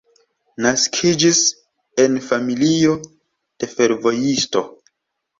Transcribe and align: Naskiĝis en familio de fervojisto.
Naskiĝis 0.65 1.41
en 2.03 2.17
familio 2.29 2.93
de 3.65 3.69
fervojisto. 3.75 4.65